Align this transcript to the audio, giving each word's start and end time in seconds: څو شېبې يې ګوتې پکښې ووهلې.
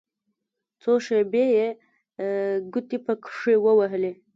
څو 0.81 0.91
شېبې 1.05 1.45
يې 1.57 1.67
ګوتې 2.73 2.97
پکښې 3.05 3.55
ووهلې. 3.63 4.13